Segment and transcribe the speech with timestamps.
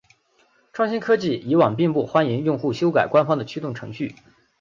[0.73, 4.15] 创新科技以往并不欢迎用户修改官方的驱动程序。